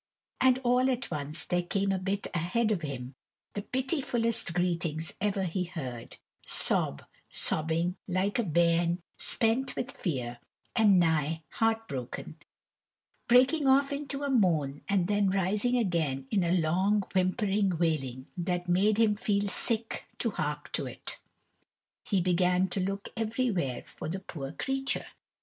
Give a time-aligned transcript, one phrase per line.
[0.41, 3.13] And all at once there came a bit ahead of him
[3.53, 10.39] the pitifullest greetings ever he heard, sob, sobbing, like a bairn spent with fear,
[10.75, 12.39] and nigh heartbroken;
[13.27, 18.67] breaking off into a moan and then rising again in a long whimpering wailing that
[18.67, 21.19] made him feel sick to hark to it.
[22.03, 25.05] He began to look everywhere for the poor creature.